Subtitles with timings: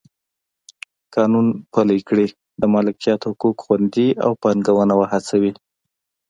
[1.15, 2.27] قانون پلی کړي
[2.61, 5.51] د مالکیت حقوق خوندي او پانګونه وهڅوي.